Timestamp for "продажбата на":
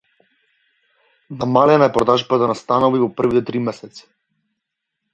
1.99-2.57